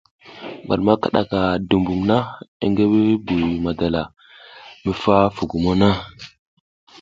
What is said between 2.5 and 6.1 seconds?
i ngi Buy madala mi fa fugum na.